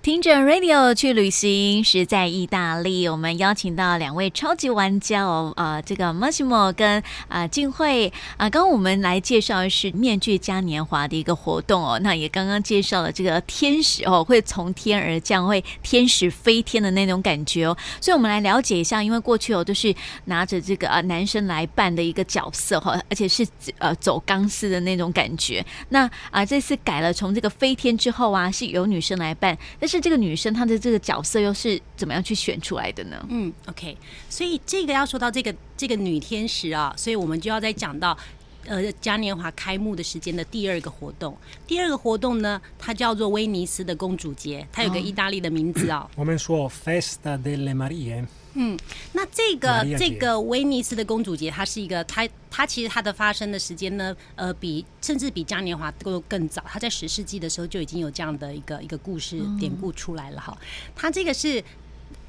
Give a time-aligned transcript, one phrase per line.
[0.00, 3.06] 听着 Radio 去旅行，是在意大利。
[3.08, 11.98] 我们邀请到两位超级玩家哦，呃，这个 Massimo 跟啊静慧啊，刚刚我们来介绍的是面具嘉年华的一个活动哦。
[11.98, 17.76] 那也刚刚介绍了这个天使哦，会从天而降，会天使飞天的那种感觉哦。
[18.00, 19.92] 所以我们来了解一下，因为过去哦都是
[20.26, 23.46] 拿着这个啊男生来扮的一个角色哈，而且是
[23.78, 25.62] 呃走钢丝的那种感觉。
[25.88, 29.58] 那啊这次改了，从这个飞天之后啊，是由女生来扮，
[29.88, 29.98] 是。
[30.00, 33.26] 这个女生她的这个角色又是怎么样去选出来的呢？
[33.28, 33.94] 嗯，OK，
[34.30, 38.16] 所以这个要说到这个这个女天使啊，所以我们就要再讲到
[38.68, 41.36] 呃嘉年华开幕的时间的第二个活动。
[41.66, 46.08] 第二个活动呢，它叫做威尼斯的公主节，它有个意大利的名字哦。
[46.14, 48.24] 我们说 Festa delle Marie。
[48.54, 48.76] 嗯，
[49.12, 60.56] 那这个这个威尼斯的公主节，它是一个，它它其实它的发生的时间呢，呃，比甚至比嘉年华都更早，它在十世纪的时候就已经有这样的一个一个故事典故出来了哈。
[60.96, 61.62] 它这个是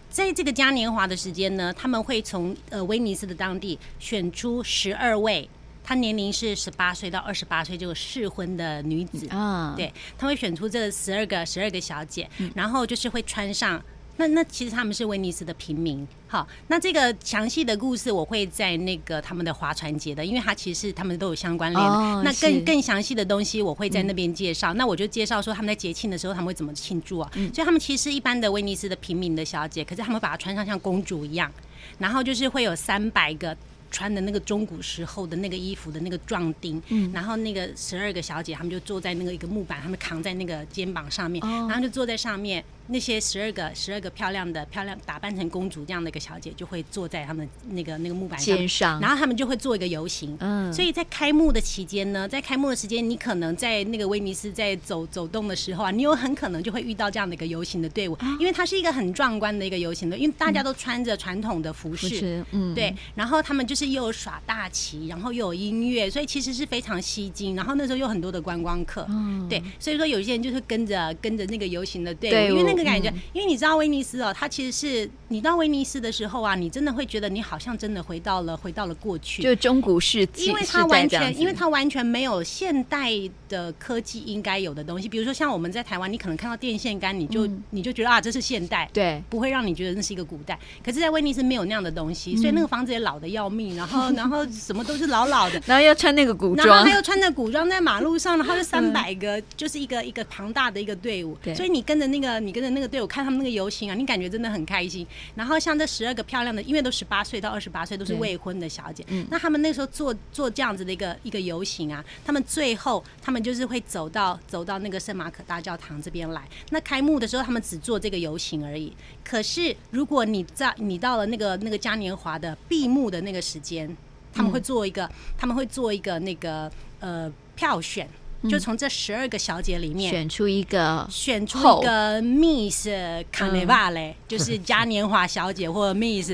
[0.09, 5.49] 在这个嘉年华的时间呢，他们会从呃威尼斯的当地选出十二位，
[5.89, 13.81] 她年龄是十八岁到二十八岁这个适婚的女子啊，对，他会选出这十二个十二个小姐，然后就是会穿上。
[14.17, 21.83] 那那其实他们是威尼斯的平民，好，那这个详细的故事我会在那个他们的划船节的，因为它其实他们都有相关联。
[21.83, 24.71] 哦、那更更详细的东西我会在那边介绍。
[24.75, 27.31] 嗯、那我就介绍说他们在节庆的时候他们会怎么庆祝啊？
[27.33, 31.51] 嗯、所以他们其实一般的威尼斯的平民的小姐，可是他们把它穿上像公主一样，
[31.97, 33.57] 然后就是会有三百个
[33.91, 42.63] 穿的那个中古时候的那个衣服的那个壮丁，嗯、然后那个十二个小姐，他们就坐在那个一个木板，他们扛在那个肩膀上面，哦、然后就坐在上面。
[42.89, 48.99] 那些十二个、十二个漂亮的、漂亮打扮成公主这样的一个小姐，就会坐在他们那个那个木板上，上。
[48.99, 50.35] 然后他们就会做一个游行。
[50.39, 67.55] 嗯，所以在开幕的期间呢，在开幕的时间，你可能在那个威尼斯在走走动的时候啊，你有很可能就会遇到这样的一个游行的队伍，因为它是一个很壮观的一个游行的，因为大家都穿着传统的服饰，嗯，对，然后他们就是又有耍大旗，然后又有音乐，所以其实是非常吸睛。
[67.55, 83.11] 然后那时候有很多的观光客，嗯，对，所以说有些人就是跟着跟着那个游行的队伍，因为那个感觉，因为你知道威尼斯哦，它其实是你到威尼斯的时候啊，你真的会觉得你好像真的回到了回到了过去，就中古世纪，因为它完全因为它完全没有现代
[83.47, 90.57] 的科技应该有的东西，比如说像我们在台湾，你可能看到电线杆，你就、嗯、你就觉得啊，这是现代，对，不会让你觉得那是一个古代。
[90.83, 101.55] 可是，在威尼斯没有那样的东西，所以那个房子也老的要命，然后然后什么都是老老的， 然后又穿那个古装，然后他又穿着古装在马路上，然后就三百个，嗯、就是一个一个庞大的一个队伍，对。
[101.55, 105.05] 所以你跟着那个你跟着那个队伍看他们那个游行啊，你感觉真的很开心。
[105.35, 116.47] 然后像这十二个漂亮的，因为都十八岁到二十八岁都是未婚的小姐，嗯，那他们那时候做做这样子的一个一个游行啊，他们最后他们就是会走到走到那个圣马可大教堂这边来。
[116.69, 118.91] 那开幕的时候他们只做这个游行而已。
[119.23, 123.95] 可是如果你在你到了那个那个嘉年华的闭幕的那个时间，
[124.33, 128.07] 他们会做一个、嗯、他们会做一个那个呃票选。
[128.47, 132.87] 就从这十二个小姐里面选出一个，选出一个 Miss
[133.33, 136.31] Carnevale，就是嘉年华小姐，或者 Miss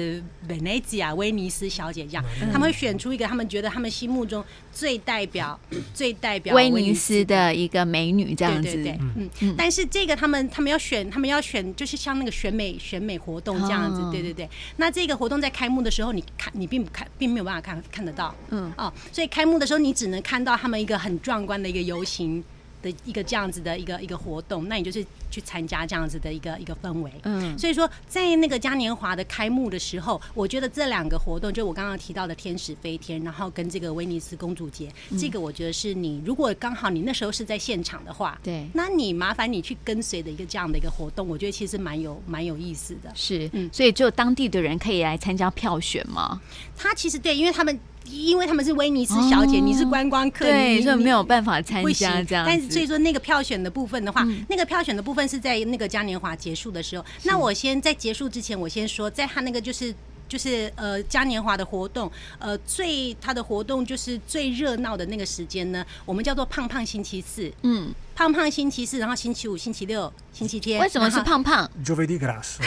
[0.47, 2.23] Venezia 威尼斯小姐这样，
[2.53, 5.59] 他们会选出一个他们觉得他们心目中最代表、
[5.95, 8.61] 最代表威尼斯的一个美女这样子。
[8.61, 8.99] 对对对，
[9.41, 9.55] 嗯。
[9.57, 13.99] 但是这个他们他们要选，他们要选，就是像那个选美选美活动这样子。
[14.11, 14.47] 对对对。
[14.77, 18.35] 那这个活动在开幕的时候，你看你并不看，并没有办法看看得到。
[18.51, 18.71] 嗯。
[18.77, 21.94] 哦，所以开幕的时候你只能看到他们一个很壮观的一个游。
[21.95, 22.43] 游行
[22.81, 27.11] 的一个这样子的一个一个活动，那你就是去参加这样子的一个一个氛围。
[27.23, 43.11] 嗯，所以说在那个嘉年华的开幕的时候，我觉得这两个活动，就我刚刚提到的天使飞天，然后跟这个威尼斯公主节，嗯、这个我觉得是你如果刚好你那时候是在现场的话，对，那你麻烦你去跟随的一个这样的一个活动，我觉得其实蛮有蛮有意思的。
[43.15, 46.39] 是，嗯，所以只有当地的人可以来参加票选吗？
[46.77, 47.79] 他其实对，因为他们。
[48.09, 52.45] 因为他们是威尼斯小姐，哦、你是观光客，对，所以没有办法参加这样。
[52.45, 57.05] 但是所以说那个票选的部分的话，嗯、那个票选的部分是在那个嘉年华结束的时候。
[57.23, 59.93] 那我先在结束之前，我先说，在他那个就是
[60.27, 67.51] 就是呃嘉年华的活动，呃最它的活动就是最热闹的那个时间呢，我们叫做胖胖星期四。
[67.61, 67.93] 嗯。
[68.15, 70.79] 胖胖星期四，然后星期五、星期六、星期天。
[70.79, 72.61] 为什么是胖胖 j o v e d i c a s？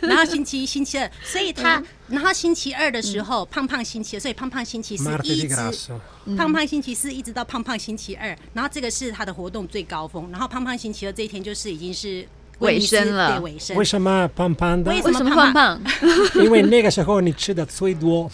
[0.00, 5.56] 然后星期一、星期二，所以他，然后星期二的时候，胖胖星期二，所以胖胖星期四一直，
[6.38, 12.26] 胖胖星期四一直到胖胖星期二，然后这个是他的活动最高峰，然后胖胖星期二这一天就是已经是
[12.60, 13.40] 尾声了。
[13.40, 13.76] 尾声。
[13.76, 14.90] 为什么胖胖的？
[14.90, 15.80] 为什么胖胖？
[16.42, 18.30] 因为那个时候你吃的最多。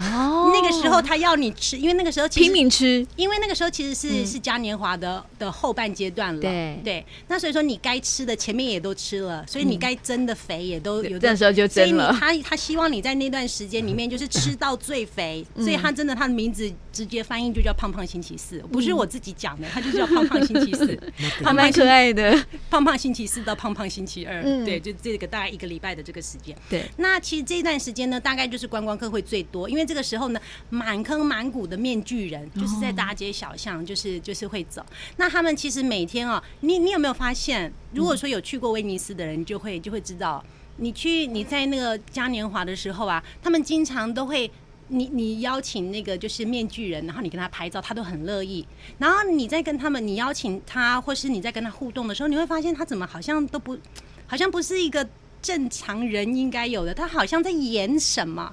[0.00, 6.40] 哦，那个时候他要你吃，因为那个时候拼命吃，因为那个时候其实是、嗯、是嘉年华的的后半阶段了。
[6.40, 11.18] 对对，那所以说你该吃的前面也都吃了，所以你该增的肥也都有。
[11.18, 12.14] 这时候就增了。
[12.18, 20.98] 他他希望你在那段时间里面就是吃到最肥，嗯、所以他真的他的名字直接翻译就叫胖胖星期四，不是我自己讲的，他就叫胖胖星期四，
[21.42, 22.44] 还蛮可爱的。
[22.68, 26.54] 胖胖星期四到胖胖星期二，嗯、对，就这个大概一个礼拜的这个时间。
[26.68, 30.40] 对，那其实这段时间呢，大概就是观光客会最多，因为这个时候呢，
[30.70, 34.84] 满坑满谷的面具人就是在大街小巷，就是就是会走。
[35.16, 37.72] 那他们其实每天啊，你你有没有发现？
[37.92, 40.44] 如果说有去过威尼斯的人，就会就会知道，
[40.78, 44.50] 你去你在那个嘉年华的时候啊，他们经常都会，
[44.88, 48.66] 你你邀请那个就是面具人，然后你跟他拍照，他都很乐意。
[48.98, 53.78] 然后你在跟他们，你邀请他，或是你在跟他互动的时候，你会发现他怎么好像都不，
[54.26, 55.08] 好像不是一个
[55.40, 58.52] 正常人应该有的，他好像在演什么。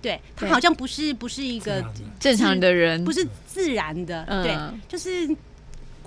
[0.00, 1.84] 对，他好像不是不是一个
[2.20, 2.72] 正常的。
[2.72, 4.56] 人，不是自然的，对，
[4.86, 5.28] 就是。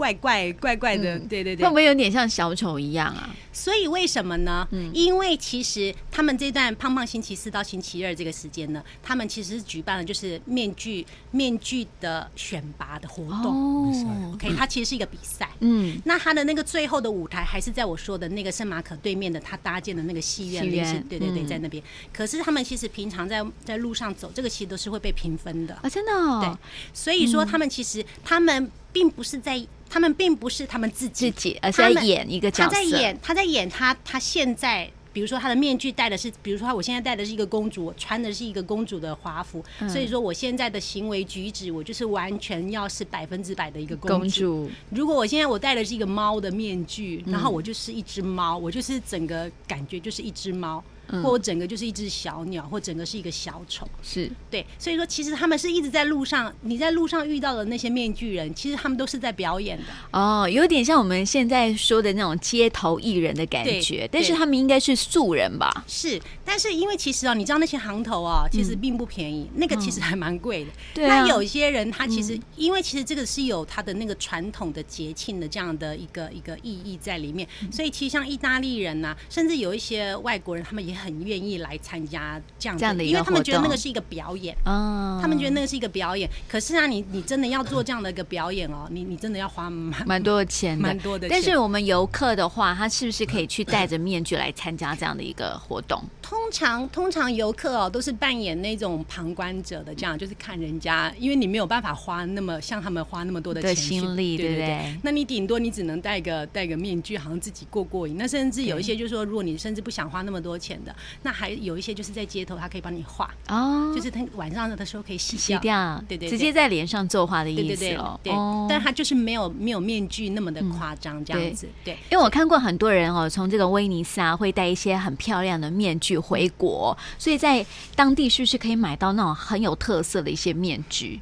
[0.02, 3.30] 怪怪怪怪的，嗯、对对对，会不会有点像小丑一样啊？
[3.54, 4.68] 所以为什么呢？
[4.72, 13.92] 嗯，因为其实他们这段胖胖星期四到星期二这个时间呢，他们其实是举办了就是面具面具的选拔的活动。
[13.92, 15.48] 哦，OK，它其实是一个比赛。
[15.60, 21.84] 嗯，那他的那个最后的舞台还是在我说的那个圣马可对面的他搭建的那个戏院里，是，对对对，在那边。
[22.12, 26.12] 可是他们其实平常在在路上走，这个其实都是会被评分的啊，真的。
[26.12, 26.42] 哦。
[26.42, 26.58] 对，
[26.92, 29.64] 所以说他们其实他们并不是在。
[29.92, 32.70] 他们并不是他们自己，自己而是在演一个角色。
[32.70, 44.18] 他在演，他在演他他现在，比如说他的面具戴的是，比如说他我现在戴的是一个公主，我穿的是一个公主的华服，嗯、所以说我现在的行为举止，我就是完全要是百分之百的一个公主。
[44.18, 44.72] 公主。
[44.92, 50.82] 如果我现在我戴的是一个猫的面具，然后我就是一只猫，我就是整个感觉就是一只猫。
[51.24, 54.30] 或整个就是一只小鸟，或整个是一个小丑，是。
[54.50, 59.84] 对，所以说其实他们是一直在路上，你在路上遇到的那些面具人，其实他们都是在表演的。
[60.12, 65.84] 哦，有点像我们现在说的那种街头艺人的感觉，但是他们应该是素人吧？
[65.88, 70.72] 是，但是因为其实哦，你知道那些行头啊，其实并不便宜，嗯、那个其实还蛮贵的。
[70.94, 86.30] 对、嗯，那有一些人他其实、嗯、因为其实这个是有他的那个传统的节庆的这样的一个一个意义在里面，所以其实像意大利人呐、啊，甚至有一些外国人，他们也很愿意来参加这样的，这样的因为他们觉得那个是一个表演，哦，他们觉得那个是一个表演。
[86.48, 91.28] 可是啊，你你真的要做这样的一个表演哦，你你真的要花蛮蛮多的钱的，蛮多的。
[91.28, 96.04] 但是我们游客的话，他是不是可以去戴着面具来参加这样的一个活动？
[96.22, 104.98] 通常通常游客哦都是扮演那种旁观者的，这样就是看人家，因为你没有办法花那么像他们花那么多的钱心力，对不对，对？
[105.04, 108.18] 那你顶多你只能戴个戴个面具，好像自己过过瘾。
[108.18, 110.94] 那甚至有一些就是说，如果你甚至不想花那么多钱的，
[111.24, 118.20] 那还有一些就是在街头，他可以帮你画哦，就是他晚上的时候可以洗掉，洗掉，对对，直接在脸上作画的意思哦。
[118.24, 118.34] 对，
[118.70, 121.68] 但他就是没有没有面具那么的夸张这样子。
[121.84, 127.66] 对，因为我看过很多人哦，从这个威尼斯啊，会戴一些很漂亮的面具回国，所以在
[127.96, 131.20] 当地是不是可以买到那种很有特色的一些面具？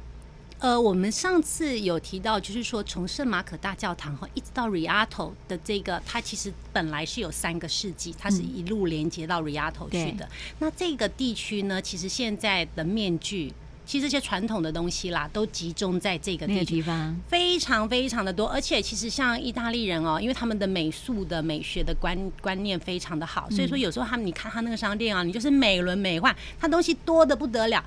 [0.58, 10.28] 呃，我们上次有提到，就是说从圣马可大教堂哈一直到 Rialto 的这个，它其实本来是有三个世纪，它是一路连接到 Rialto 去的。
[10.58, 13.54] 那这个地区呢，其实现在的面具，
[13.90, 18.46] 其实这些传统的东西啦，都集中在这个地方，非常非常的多。
[18.46, 27.84] 而且其实像意大利人哦，因为他们的美术的美学的观观念非常的好，所以说有时候他们你看他那个商店啊，你就是美轮美奂，他东西多的不得了。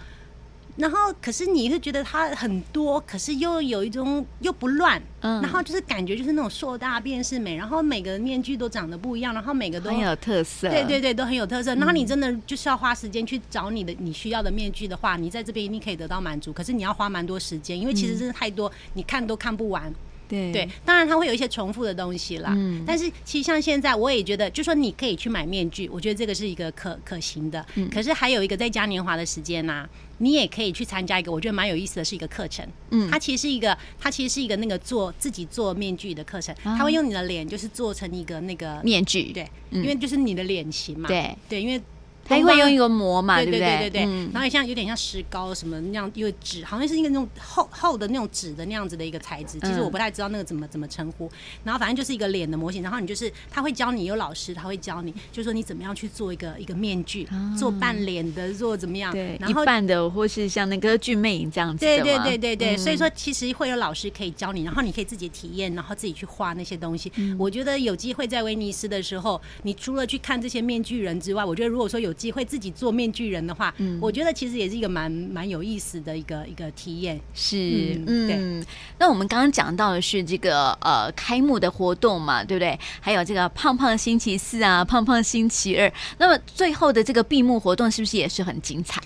[0.76, 11.76] 然后，可是你会觉得它很多，可是又有一种又不乱，嗯，然后就是感觉就是那种硕大便是美，然后每个面具都长得不一样，然后每个都很有特色，对对对，都很有特色。
[11.76, 16.52] 然后你真的就是要花时间去找你的你需要的面具的话，你在这边一定可以得到满足。
[16.52, 19.94] 可是你要花蛮多时间，因为其实真的太多，你看都看不完。
[20.34, 22.52] 对对，当然它会有一些重复的东西啦。
[22.56, 27.64] 嗯，但是其实像现在，我也觉得，就说你可以去买面具，我觉得这个是一个可可行的。
[27.76, 29.88] 嗯，可是还有一个在嘉年华的时间呢，
[30.18, 32.68] 你也可以去参加一个我觉得蛮有意思的是一个课程。
[32.90, 36.56] 嗯，它其实是一个，它其实是一个那个做自己做面具的课程。
[36.64, 39.32] 它会用你的脸就是做成一个那个面具。
[39.32, 41.08] 对，因为就是你的脸型嘛。
[41.08, 41.80] 对对，因为。
[42.26, 43.60] 它会用一个膜嘛，对不对？
[43.60, 49.60] 对对对对，然后也像有点像石膏什么那样，因为纸好像是一个那种厚厚的那种纸的那样子的一个材质。
[49.60, 51.30] 其实我不太知道那个怎么怎么称呼。
[51.64, 57.28] 然后反正就是一个脸的模型，然后你就是他会教你，有老师他会教你，就是说你怎么样去做一个一个面具，
[57.58, 59.12] 做半脸的，做怎么样？
[59.12, 61.86] 对，一半的或是像那个剧魅影这样子。
[61.86, 67.12] 对对对对对，所以说其实会有老师可以教你，然后你可以自己体验，然后自己去画那些东西。
[67.38, 77.20] 我觉得有机会在威尼斯的时候，你除了去看这些面具人之外，我觉得如果说有有机会自己做面具人的话，嗯，我觉得其实也是一个蛮蛮有意思的一个一个体验。
[77.34, 78.68] 是，嗯，对。
[79.00, 82.80] 那我们刚刚讲到的是这个呃开幕的活动嘛，对不对？
[83.00, 85.92] 还有这个胖胖星期四啊，胖胖星期二。
[86.20, 89.02] 那么最后的这个闭幕活动是不是也是很精彩？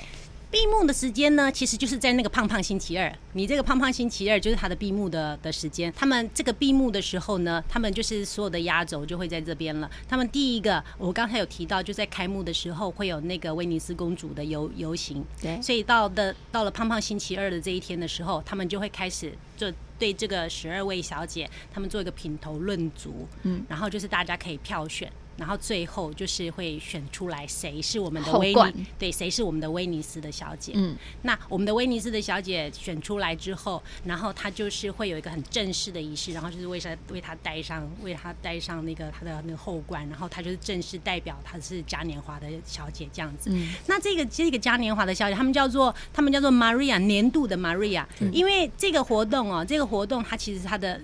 [0.49, 3.13] 闭幕的时间呢，其实就是在那个胖胖星期二。
[3.33, 5.91] 你这个胖胖星期二就是他的闭幕的的时间。
[5.93, 9.91] 他们这个闭幕的时候呢，他们就是所有的压轴就会在这边了。
[10.07, 15.23] 他们第一个，我刚才有提到，就在开幕的时候会有那个威尼斯公主的游游行。
[15.41, 23.27] 对，所以到的到了胖胖星期二的这一天的时候，他们就会开始就对这个十二位小姐，他们做一个品头论足。
[23.43, 25.11] 嗯，然后就是大家可以票选。
[25.37, 30.73] 然后最后就是会选出来谁是我们的威尼，对，谁是我们的威尼斯的小姐。
[30.75, 43.51] 嗯，那我们的威尼斯的小姐选出来之后，然后她就是会有一个很正式的仪式，然后就是为她为她戴上为她戴上那个她的那个后冠，然后她就是正式代表她是嘉年华的小姐这样子。
[43.53, 50.99] 嗯，那这个这个嘉年华的小姐，他们叫做他们叫做 Maria 年度的 Maria，因为这个活动哦，这个活动它其实它的。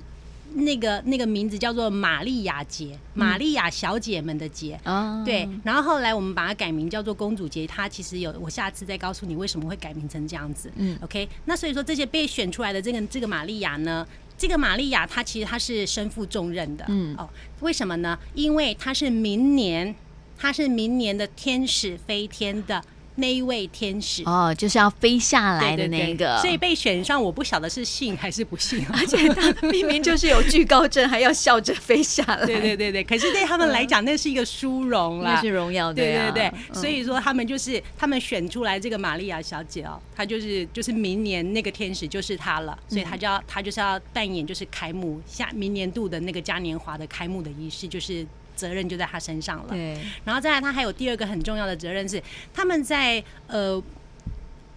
[0.54, 5.48] 那个那个名字叫做玛丽亚节，玛丽亚小姐们的节，嗯、对。
[5.64, 10.72] 然后后来我们把它改名叫做公主节，它其实有，我下次再告诉你为什么会改名成这样子。
[10.76, 11.28] 嗯，OK。
[11.46, 14.08] 那所以说这些被选出来的这个这个玛丽亚呢，
[14.38, 16.86] 这个玛丽亚她其实她是身负重任的。
[16.88, 17.30] 嗯，哦，
[17.62, 18.18] 为什么呢？
[18.34, 19.96] 因为她是明年，
[20.38, 22.84] 她是明年的天使飞天的。
[23.16, 24.24] 那一位天使。
[24.26, 32.46] 哦，就是要飞下来的那个，所以被选上，我不晓得是幸还是不幸， 而且他明明就是有惧高症，还要笑着飞下来。
[32.46, 35.92] 对对对对，可是对他们来讲，那是一个殊荣啦，那是荣耀。
[35.94, 48.26] 的啊、对对对，嗯、所以说他们就是他们选出来这个玛利亚小姐哦，她就是就是明年那个天使就是她了，所以她就要她就是要扮演就是开幕下明年度的那个嘉年华的开幕的仪式，就是。
[48.56, 49.70] 责任就在他身上了。
[49.70, 52.22] 对，然后再来，他还有第二个很重要的责任是，
[52.54, 53.82] 他们在呃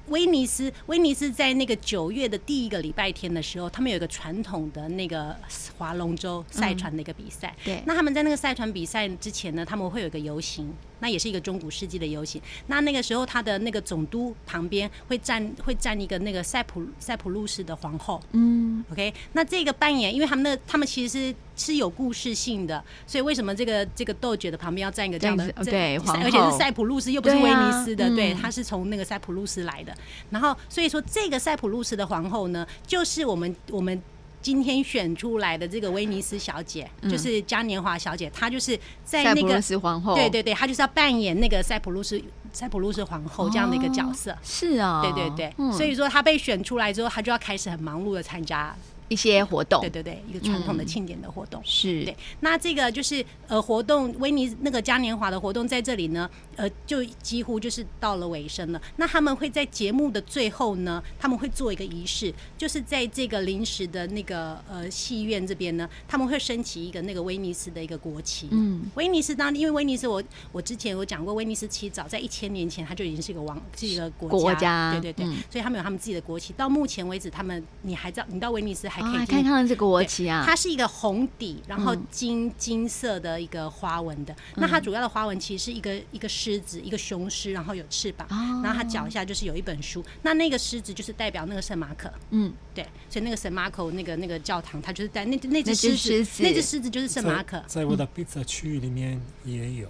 [0.08, 5.36] 威尼斯，威尼斯在那个九月的第一个礼拜天的时候，他们有一个传统的那个
[5.76, 7.54] 划龙舟赛船的一个比赛。
[7.64, 10.72] 对，那他们在那个赛船比赛之前呢，他们会有一个游行。
[10.98, 12.40] 那也是一个中古世纪的游行。
[12.68, 18.18] 那那个时候，他的那个总督旁边会站会站一个那个塞浦塞浦路斯的皇后。
[18.32, 19.12] 嗯，OK。
[19.34, 29.92] 那这个扮演，因为他们那他们其实是是有故事性的，所以为什么这个这个豆爵的旁边要站一个这样的对皇后，而且是塞浦路斯，又不是威尼斯的，对，他是从那个塞浦路斯来的。
[30.30, 34.00] 然后所以说，这个塞浦路斯的皇后呢，就是我们我们。
[34.42, 42.22] 今天选出来的这个威尼斯小姐，就是嘉年华小姐，她就是在那个斯皇后，对对对，她就是要扮演那个塞浦路斯
[42.52, 44.36] 塞浦路斯皇后这样的一个角色。
[44.44, 48.72] 是啊，对对对，所以说她被选出来之后，她就要开始很忙碌的参加。
[49.08, 52.16] 一些活动，对对对，一个传统的庆典的活动、嗯、是对。
[52.40, 58.82] 那这个就是呃活动，威尼斯那个嘉年华的活动在这里呢，呃，就几乎就是到了尾声了。
[58.96, 68.48] 那他们会在节目的最后呢，他们会做一个仪式，就是在这个临时的那个呃戏院这边呢，他们会升起一个那个威尼斯的一个国旗。
[68.50, 70.20] 嗯，威尼斯当地，因为威尼斯我
[70.50, 74.36] 我之前有讲过，威尼斯其实早在一千年前，它就已经是一个王，是一个国家。
[74.36, 76.52] 国家对对对，嗯、所以他们有他们自己的国旗。
[76.54, 78.88] 到目前为止，他们你还知道，你到威尼斯。
[79.02, 84.34] 还可以看看这个国旗啊，它是一个红底，然后金金色的一个花纹的。
[84.56, 88.26] 那它主要的花纹其实是一个一个狮子，一个雄狮，然后有翅膀，
[88.62, 90.04] 然后它脚下就是有一本书。
[90.22, 97.62] 那那个狮子就是代表那个圣马可，嗯，对，所以那个圣马可那个那个教堂，它就是在那那只狮子，那只狮子就是圣马可。
[97.66, 99.88] 在我的披萨区域里面也有，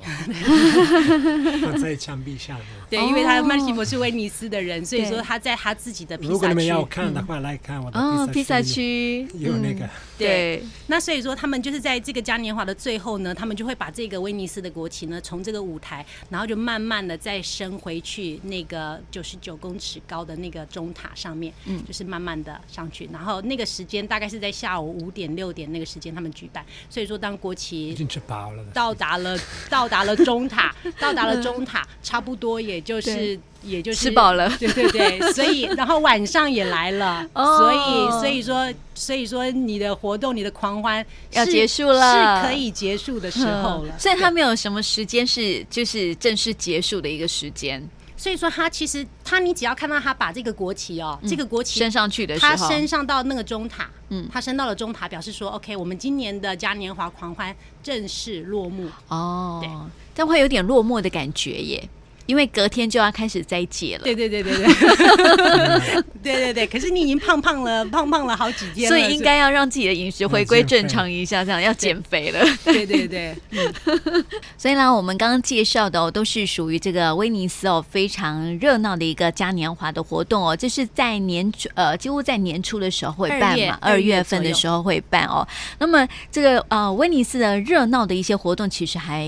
[1.79, 2.67] 在墙壁下面。
[2.89, 6.33] 对，因为他曼西莫是威尼斯的人，所以说他在他自己的披萨区。
[6.33, 8.96] 如果你们要看的话，来看我的披萨区。
[9.39, 29.39] 有那个、嗯、对，那所以说他们就是在这个嘉年华的最后呢，他们就会把这个威尼斯的国旗呢，从这个舞台，然后就慢慢的再升回去那个九十九公尺高的那个钟塔上面，嗯，就是慢慢的上去，然后那个时间大概是在下午五点六点那个时间他们举办，所以说当国旗已经吃饱了到达了
[29.69, 33.39] 到达了钟塔，到达了钟塔，差不多也就是。
[33.67, 43.99] 也就是吃饱了， 对对对，所以然后晚上也来了，所以所以说所以说你的活动，你的狂欢要结束了，是可以结束的时候了。
[43.99, 47.87] 所以他没有什么时间是就是正式结束的一个时间。
[48.19, 58.89] 所以说他其实他你只要看到他把这个国旗哦，这个国旗升上去的时候，他升上到那个中塔，嗯，他升到了中塔，表示说 OK，我们今年的嘉年华狂欢正式落幕。
[59.09, 59.71] 哦，对，
[60.15, 61.87] 但会有点落寞的感觉耶。
[62.27, 64.03] 因为隔天就要开始斋戒了。
[64.05, 66.67] 对对对对对，对对 对。
[66.67, 72.45] 可是你已经胖胖了，胖胖了好几天了，所以应该要让自己的饮食回归正常一下，这样要减肥了。
[72.65, 74.25] 对对对，嗯。
[74.59, 85.47] 所以呢，我们刚刚介绍的哦，都是属于这个威尼斯哦非常热闹的一个嘉年华的活动哦，这是在年初呃几乎在年初的时候会办嘛，二月份的时候会办哦。
[85.79, 89.27] 那么这个呃威尼斯的热闹的一些活动其实还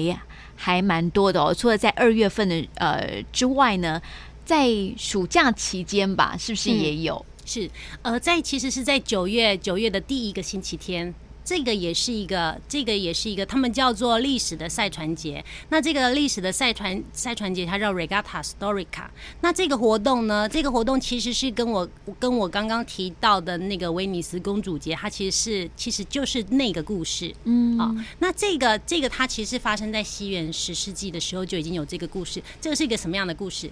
[0.61, 4.03] 还蛮多的哦，除了在二月份的呃之外呢，
[4.45, 7.15] 在暑假期间吧，是不是也有？
[7.15, 7.71] 嗯、是
[8.03, 11.15] 呃，在其实是在九月九月的第一个星期天。
[11.49, 15.43] 这个也是一个，这个也是一个，他们叫做历史的赛船节。
[15.71, 19.07] 那这个历史的赛船赛船节，它叫 Regatta Storica。
[19.41, 21.89] 那这个活动呢，这个活动其实是跟我
[22.21, 27.35] 跟我刚刚提到的那个威尼斯公主节，它其实是其实就是那个故事。
[27.45, 32.43] 嗯，好，那这个这个它其实发生在西元十世纪的时候就已经有这个故事。
[32.61, 33.71] 这个是一个什么样的故事？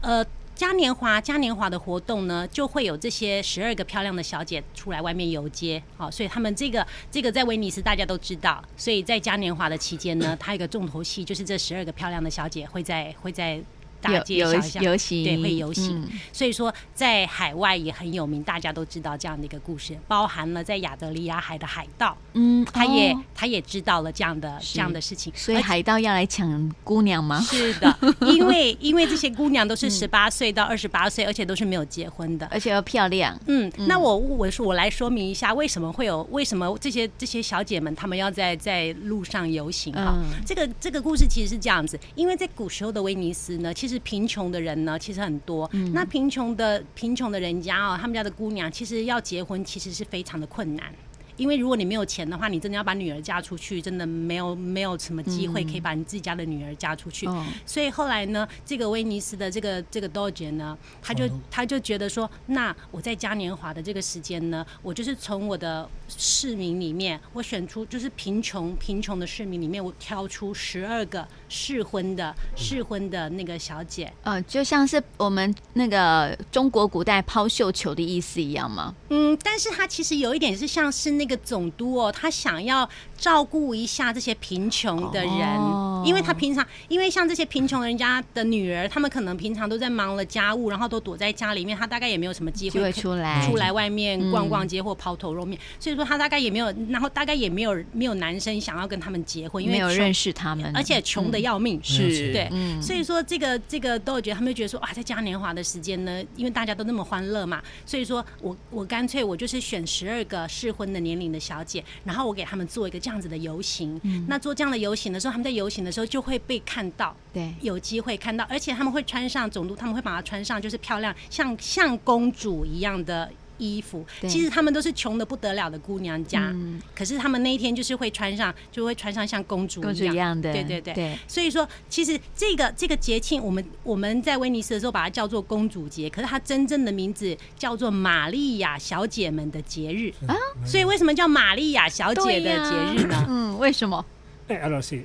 [0.00, 0.24] 呃。
[0.54, 13.60] 嘉年华，嘉年华的活动呢，就会有这些十二个漂亮的小姐出来外面游街，好，所以他们这个这个在威尼斯大家都知道，所以在嘉年华的期间呢，它有一个重头戏就是这十二个漂亮的小姐会在会在。
[14.04, 16.02] 大街小巷游行，对，会游行。
[16.02, 25.32] 嗯、所以说，在海外也很有名，大家都知道这样的一个故事，包含了在亚得里亚海的海盗，嗯，他也、哦、他也知道了这样的这样的事情。
[25.34, 27.40] 所以海盗要来抢姑娘吗？
[27.40, 27.98] 是的，
[28.30, 33.34] 因为因为这些姑娘都是十八岁到二十八岁，而且都是没有结婚的，而且要漂亮。
[33.46, 40.14] 嗯，嗯那我我说我来说明一下，为什么会有为什么这些这些小姐们她们要在在路上游行啊？
[40.18, 43.93] 嗯、这个这个故事其实是这样子，因为在古时候的威尼斯呢，其实。
[44.00, 45.68] 贫穷的人呢，其实很多。
[45.72, 50.92] 嗯、那贫穷的贫穷的人家哦，他们家的姑娘其实要结婚，其实是非常的困难。
[51.36, 57.26] 因为如果你没有钱的话，你真的要把女儿嫁出去，真的没有没有什么机会可以把你自己家的女儿嫁出去。
[57.26, 74.12] 嗯、所以后来呢，这个威尼斯的这个这个 Doge 呢，他就他就觉得说，那我在嘉年华的这个时间呢，我就是从我的市民里面，我选出就是贫穷贫穷的市民里面，我挑出十二个适婚的适婚的那个小姐。
[74.22, 78.94] 呃，就像是我们那个中国古代抛绣球的意思一样吗？
[79.08, 81.24] 嗯，但是它其实有一点是像是那。
[81.24, 82.86] 那个总督哦，他想要
[83.24, 93.40] 照顾一下这些贫穷的人，因为他平常，因为像这些贫穷人家的女儿，他们可能平常都在忙了家务，然后都躲在家里面，他大概也没有什么机会出来。
[93.46, 102.50] 出来外面逛逛街或抛头露面，所以说他大概也没有，然后大概也没有没有男生想要跟他们结婚，因为没有认识他们，而且穷的要命，是对，
[102.82, 114.00] 所以说这个这个都觉得他们就觉得说哇，在嘉年华的时间呢，因为大家都那么欢乐嘛，所以说我我干脆我就是选十二个适婚的年龄的小姐，然后我给他们做一个这样子的游行。
[114.02, 124.04] 嗯、那做这样的游行的时候，他们在游行的时候就会被看到，对，有机会看到，而且他们会穿上总督，他们会把它穿上，就是漂亮，像像公主一样的衣服。
[124.28, 130.94] 其实他们都是穷的不得了的姑娘家，嗯、可是他们那一天就是会穿上，就会穿上像公主一样，公主一样的，对对对。
[130.94, 140.36] 对所以说，其实这个这个节庆，我们我们在威尼斯的时候把它叫做公主节，可是它真正的名字叫做玛利亚小姐们的节日啊。
[140.64, 143.14] 所以为什么叫玛利亚小姐的节日呢？
[143.16, 144.04] 啊、嗯，为什么？
[144.48, 145.02] 哎，allora sì，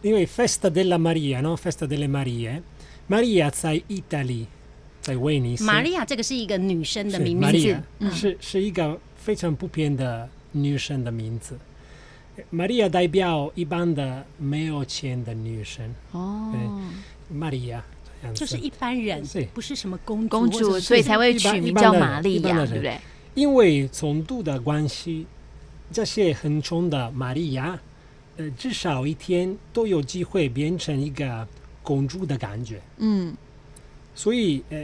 [0.00, 4.46] 因为 Festa della Maria，no，Festa delle Marie，Maria 在意大利，
[5.08, 5.64] 在威尼斯。
[5.64, 7.80] 玛利亚这个是一个女生的名字，
[8.12, 11.58] 是是一个非常普遍的女生的名字。
[12.52, 15.94] Maria 代表一般的没有钱的女生。
[16.12, 16.52] 哦
[17.32, 17.80] ，Maria
[18.34, 22.98] 就是一般人，不是什么公主，公主，所以才会取名叫玛利亚，对不对？
[23.34, 25.26] 因为从度的关系，
[25.90, 27.80] 这些很穷的玛利亚。
[28.36, 31.48] 呃，至少一天都有机会变成一个
[31.82, 32.80] 公主的感觉。
[32.98, 33.34] 嗯，
[34.18, 34.78] 所以呃，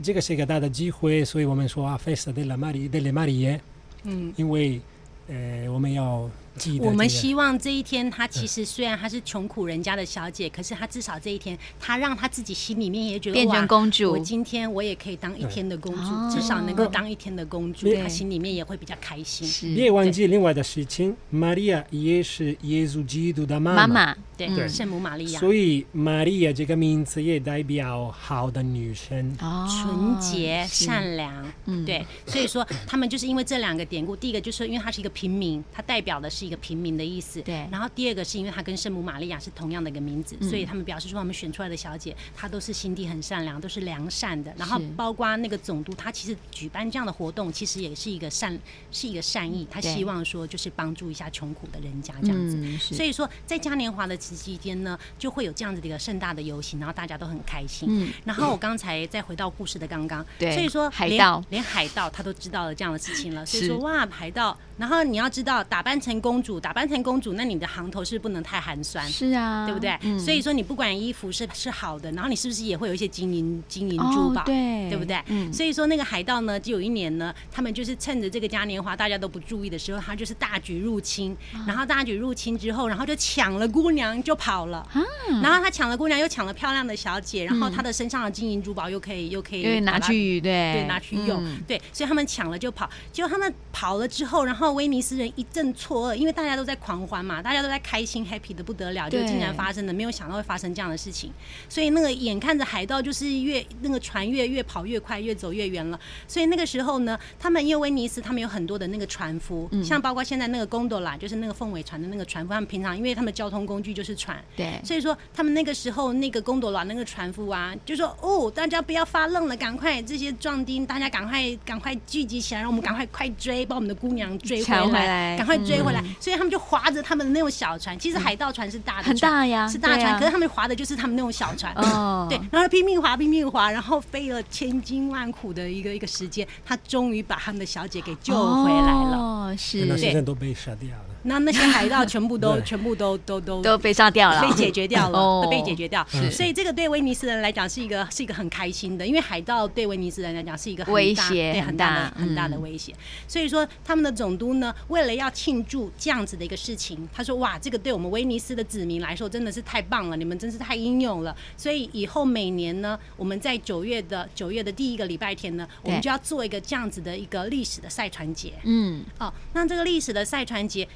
[0.00, 3.58] 这个是一个大的机会，所以我们说啊，Festa della Maria delle Marie。
[4.04, 4.80] 嗯，因为
[5.26, 6.30] 呃，我们要。
[6.80, 14.12] 我们希望这一天，她其实虽然她是穷苦人家的小姐，可是她至少这一天，她让她自己心里面也觉得变成公主。
[14.12, 19.74] 我今天我也可以当一天的公主，至少能够当一天的公主，她心里面也会比较开心。
[19.74, 25.40] 别忘记另外的事情，玛利亚也是耶稣基督的妈妈，对，圣母玛利亚。
[25.40, 31.50] 所以玛利亚这个名字也代表好的女生，纯洁善良。
[31.64, 36.41] 嗯，对，所以说他们就是因为这两个典故，第一个就是因为她是一个平民，她代表的是。
[36.42, 37.66] 是一个平民的意思，对。
[37.70, 44.52] 然后第二个是因为他跟圣母玛利亚是同样的一个名字，嗯、所以他们表示说，他们选出来的小姐，她都是心地很善良，都是良善的。
[44.58, 48.58] 然后包括那个总督，他其实举办这样的活动，其实也是一个善，
[48.90, 49.64] 是一个善意。
[49.70, 52.56] 他希望说，就是帮助一下穷苦的人家这样子。
[52.56, 57.88] 嗯、所以说，在嘉年华的时期间呢，就会有这样子的一个盛大的游行，然后大家都很开心。
[57.88, 64.58] 嗯，然后我刚才再回到故事的刚刚，对，所以说海盗连海盗他都知道了这样的事情了，所以说哇，海盗。
[64.78, 69.94] 然后你要知道，打扮成公主，打扮成公主，那你的行头是不能太寒酸，是啊，对不对？
[70.00, 75.22] 嗯、所以说你不管衣服是是好的，然后你是不是也会有一些金银金银珠宝，哦、对，对不对？
[75.26, 85.04] 嗯、所以说那个海盗呢，就有一年呢，他们就是趁着这个嘉年华大家都不注意的时候，他就是大举入侵，哦、然后大举入侵之后，然后就抢了姑娘就跑了，啊、
[85.42, 90.72] 然后他抢了姑娘，又抢了漂亮的小姐，然后他的身上的金银珠宝又可以又可以拿去对。
[90.72, 95.46] 对拿去用，嗯、对，所以他们抢了就跑，结果他们跑了之后，然后威尼斯人一。
[95.52, 101.32] 阵错愕，因为大家都在狂欢嘛，大家都在开心，happy 的不得了，就竟然发生了，没有想到会发生这样的事情。
[101.68, 105.98] 所以那个眼看着海盗就是越那个船越越跑越快，越走越远了。
[106.28, 125.32] 所以那个时候呢，他们因为威尼斯，他们有很多的那个船夫，嗯、像包括现在那个贡多拉，就是那个凤尾船的那个船夫，他们平常因为他们交通工具就是船，对，所以说他们那个时候那个贡多拉那个船夫啊，就说哦，大家不要发愣了，赶快这些壮丁，大家赶快赶快聚集起来，让我们赶快快追，把我们的姑娘追回来。
[125.36, 127.98] 赶快追回来，嗯、所以他们就划着他们的那种小船。
[127.98, 130.14] 其实海盗船是大的船，很大呀，是大船。
[130.14, 131.72] 啊、可是他们划的就是他们那种小船。
[131.74, 139.16] 哦， 对，然后拼命划，拼命划，然后飞了千辛万苦的一个一个时间，他终于把他们的小姐给救回来了。
[139.16, 141.11] 哦，是，那现在都被杀掉了。
[141.24, 146.04] 那那些海盗全部都 全部都都都都被杀掉了，被解决掉了，都被解决掉。
[146.30, 152.92] 所以这个对威尼斯人来讲是一个是一个很开心的，因为海盗对威尼斯人来讲是一个威胁，对很大的很大的威胁。
[153.28, 161.34] 所以说他们的总督呢，为了要庆祝这样子的一个事情，他说哇，这个对我们威尼斯的子民来说真的是太棒了，你们真是太英勇了。
[161.56, 168.52] 所以以后每年呢，我们在九月的九月的第一个礼拜天呢，我们就要做一个这样子的一个历史的赛船节。
[168.64, 170.88] 嗯，哦，那这个历史的赛船节。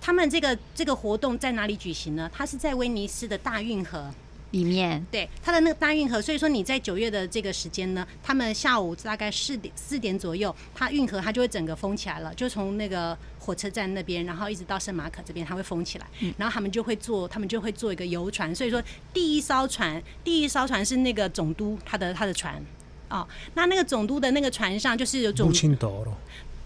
[0.00, 2.30] 他们这个这个活动在哪里举行呢？
[2.32, 4.10] 它是在威尼斯的大运河
[4.52, 5.04] 里面。
[5.10, 16.06] 对，它的那个大运河，所以说你在九月的这个时间呢，他们下午大概四点四点左右，它运河它就会整个封起来了，就从那个火车站那边，然后一直到圣马可这边，它会封起来。
[16.38, 18.54] 然后他们就会坐，他们就会坐一个游船。
[18.54, 18.82] 所以说，
[19.12, 22.64] 第一艘船，第一艘船是那个总督他的他的船。
[23.10, 25.50] 哦，那那个总督的那个船上就是有总。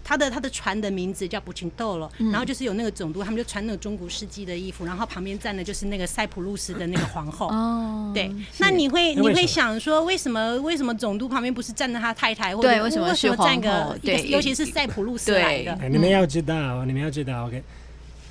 [0.05, 7.49] 他的他的船的名字叫布琴豆了，然后就是有那个总督，他们就穿那个中古世纪的衣服，然后旁边站的就是那个塞浦路斯的那个皇后。
[7.49, 13.99] 哦，对，那你会你会想说，为什么为什么总督旁边不是站着他太太，或者为什么是站个？
[14.03, 15.89] 对，尤其是塞浦路斯来的。
[15.89, 17.63] 你们要知道，你们要知道，OK，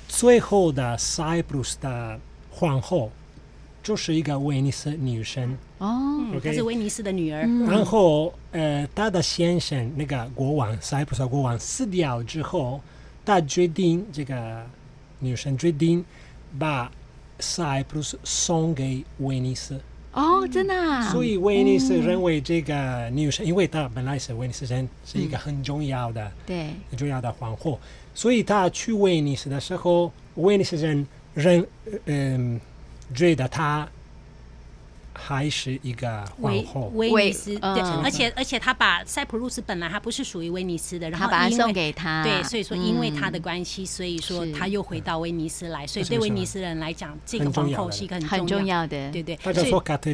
[0.08, 3.10] 最后的塞浦路斯的皇后
[3.82, 5.56] 就是一个威尼斯女生。
[5.82, 7.40] 哦，她是威尼斯的女儿。
[7.66, 12.80] 然后，呃，她的先生那个国王塞浦路斯国王死掉之后，
[13.24, 14.64] 他决定这个
[15.18, 16.04] 女生决定
[16.56, 16.88] 把
[17.40, 19.80] 塞浦路斯送给威尼斯。
[20.12, 21.02] 哦，真的。
[21.10, 27.80] 所以威尼斯认为这个女生，因为她本来是威尼斯人，是一个很重要的，对，很重要的皇后。
[28.14, 31.66] 所以她去威尼斯的时候，威尼斯人认，
[32.04, 32.60] 嗯，
[33.12, 33.88] 觉得她。
[35.24, 49.36] 还是一个皇后，威尼斯对，而且而且他把塞浦路斯本来他不是属于威尼斯的，然后把他送给他，对，所以说因为他的关系，所以说他又回到威尼斯来，所以对威尼斯人来讲，这个皇后是一个很重要的，对对。
[49.36, 50.12] 他叫做卡特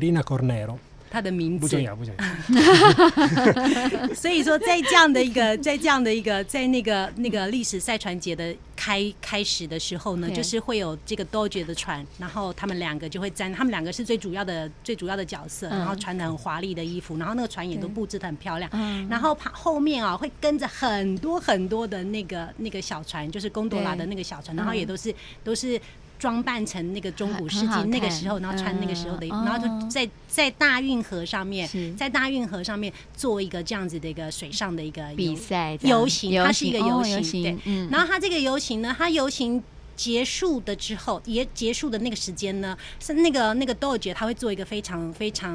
[1.11, 4.14] 他的名字不重要，不重要。
[4.14, 18.71] 所以说，在这样的一个， 在这样的一个，在那个那个历史赛船节的开开始的时候呢，就是会有这个多爵的船，然后他们两个就会站，他们两个是最主要的最主要的角色，然后穿的很华丽的衣服，然后那个船也都布置的很漂亮，
[19.09, 25.81] 然后旁后面啊会跟着很多很多的那个那个小船，就是贡多拉的那个小船，然后也都是都是。
[26.18, 37.57] 装扮成那个中古世纪那个时候，然后穿那个时候的衣服，然后就在在大运河上面，在大运河上面做一个这样子的一个水上的一个比赛游行，它是一个游行，对，
[37.90, 39.62] 然后它这个游行呢，它游行
[39.96, 45.54] 结束的之后，也结束的那个时间呢，是那个那个多杰他会做一个非常非常，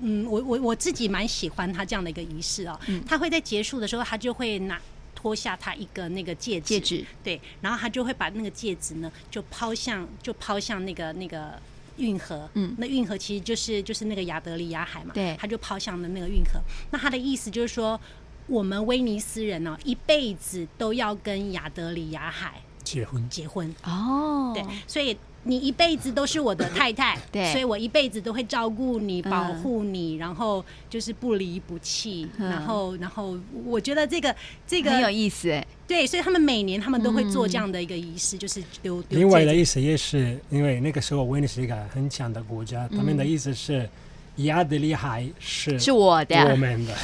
[0.00, 4.80] 嗯，我我我自己蛮喜欢他这样的一个仪式哦，他会在结束的时候，他就会拿。
[5.18, 7.04] 脱下他一个那个戒指，戒指。
[7.24, 11.60] 对，然后他就会把那个戒指呢，就抛向，就抛向那个那个
[11.96, 16.60] 运河，嗯，那运河其实就是就是那个亚得里亚海嘛，对，他就抛向了那个运河。
[16.92, 18.00] 那他的意思就是说，
[18.46, 23.74] 我们威尼斯人呢，一辈子都要跟亚得里亚海结婚，结婚。
[23.82, 32.28] 哦，对，所以你一辈子都是我的太太， 对，所以我一辈子都会照顾你、保护你，然后就是不离不弃。
[32.38, 34.34] 然后，然后我觉得这个
[34.66, 39.02] 这个很有意思，对，所以他们每年他们都会做这样的一个仪式，就是丢。
[39.04, 43.88] 丢另外的意思也是因为那个时候威尼斯是一个很强的国家，他们的意思是
[44.36, 46.94] 亚得里海是是我的，我们的。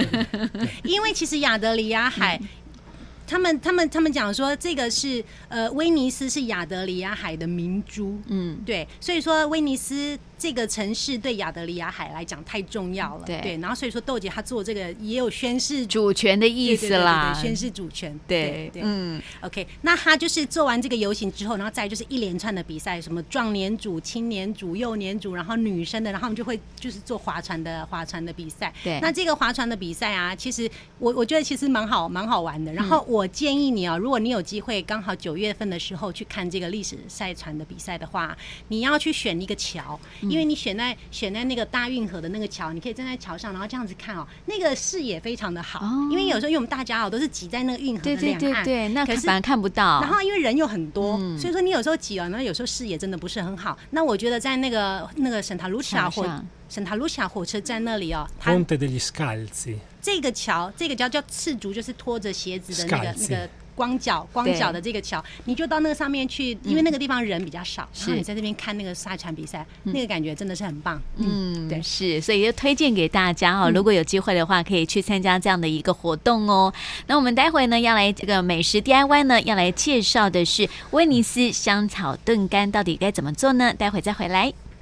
[0.82, 2.40] 因为其实亚得里亚海。
[3.26, 10.18] 他们他们他们讲说，这个是呃，威尼斯是亚得里亚海的明珠，嗯，对，所以说威尼斯。
[10.38, 38.36] 这个城市对亚得里亚海来讲太重要了，对，对，然后所以说豆姐她做这个也有宣示主权的意思啦，宣示主权，对对，对，对，嗯，OK，那她就是做完这个游行之后，然后再就是一连串的比赛，什么壮年组、青年组、幼年组，然后女生的，然后我们就会就是做划船的划船的比赛，对，那这个划船的比赛啊，其实我我觉得其实蛮好蛮好玩的，然后我建议你啊，如果你有机会刚好九月份的时候去看这个历史赛船的比赛的话，
[38.68, 39.98] 你要去选一个桥，
[40.30, 40.96] 因为你选在。
[41.10, 45.80] 选在那个大运河的那个桥，你可以站在桥上，然后这样子看哦，那个视野非常的好。
[45.80, 50.00] 哦、因为有时候因为我们大家哦都是挤在那个运河的两岸，对对对对，那可是反而看不到。
[50.00, 53.78] 然后因为人又很多，嗯、所以说你有时候挤了，然后有时候视野真的不是很好。
[53.90, 56.28] 那我觉得在那个那个圣塔卢西亚火
[56.68, 58.52] 圣塔卢西亚火车站那里哦，它
[60.02, 63.48] 这个桥，这个桥叫赤足，就是拖着鞋子的那个那个。
[63.76, 71.00] 光脚光脚的这个桥，你就到那个上面去，因为那个地方人比较少，嗯、然后你在这边看那个沙船比赛，那个感觉真的是很棒。
[71.18, 73.70] 嗯，对，是，所以就推荐给大家哦。
[73.70, 76.72] 如果有机会的话，可以去参加这样的一个活动哦。
[76.74, 83.74] 嗯、那我们待会呢要来这个美食 DIY 呢，要来介绍的是威尼斯香草炖干，到底该怎么做呢？
[83.74, 84.52] 待会再回来。